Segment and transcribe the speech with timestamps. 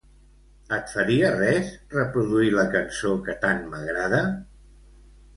[0.75, 4.23] Et faria res reproduir la cançó que tant m'agrada?